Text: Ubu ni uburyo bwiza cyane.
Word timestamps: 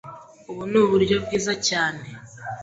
Ubu 0.49 0.63
ni 0.71 0.77
uburyo 0.83 1.15
bwiza 1.23 1.53
cyane. 1.67 2.03